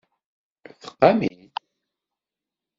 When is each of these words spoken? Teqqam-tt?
Teqqam-tt? 0.63 1.43